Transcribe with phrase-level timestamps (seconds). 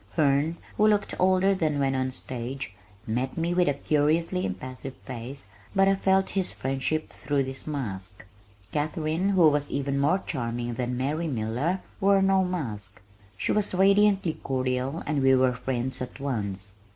[0.13, 2.73] Herne, who looked older than when on the stage,
[3.05, 8.25] met me with a curiously impassive face but I felt his friendship through this mask.
[8.71, 12.99] Katharine who was even more charming than "Mary Miller" wore no mask.
[13.37, 16.69] She was radiantly cordial and we were friends at once.